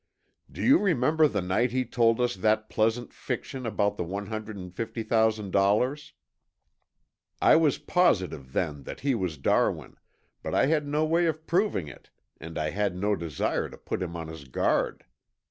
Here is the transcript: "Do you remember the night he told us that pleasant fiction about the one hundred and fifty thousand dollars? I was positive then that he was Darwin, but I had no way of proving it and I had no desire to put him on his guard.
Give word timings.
"Do 0.51 0.63
you 0.63 0.79
remember 0.79 1.27
the 1.27 1.43
night 1.43 1.69
he 1.71 1.85
told 1.85 2.19
us 2.19 2.33
that 2.35 2.69
pleasant 2.71 3.13
fiction 3.13 3.67
about 3.67 3.97
the 3.97 4.03
one 4.03 4.25
hundred 4.25 4.57
and 4.57 4.73
fifty 4.75 5.03
thousand 5.03 5.51
dollars? 5.51 6.13
I 7.39 7.55
was 7.55 7.77
positive 7.77 8.51
then 8.53 8.81
that 8.85 9.01
he 9.01 9.13
was 9.13 9.37
Darwin, 9.37 9.97
but 10.41 10.55
I 10.55 10.65
had 10.65 10.87
no 10.87 11.05
way 11.05 11.27
of 11.27 11.45
proving 11.45 11.87
it 11.87 12.09
and 12.39 12.57
I 12.57 12.71
had 12.71 12.95
no 12.95 13.15
desire 13.15 13.69
to 13.69 13.77
put 13.77 14.01
him 14.01 14.15
on 14.17 14.27
his 14.27 14.45
guard. 14.45 15.05